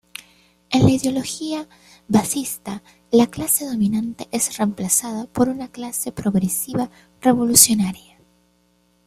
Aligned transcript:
En 0.71 0.81
la 0.85 0.89
ideología 0.93 1.67
baazista, 2.07 2.81
la 3.11 3.27
clase 3.27 3.67
dominante 3.67 4.27
es 4.31 4.57
reemplazada 4.57 5.27
por 5.27 5.47
una 5.47 5.67
clase 5.67 6.11
progresiva 6.11 6.89
revolucionaria. 7.21 8.17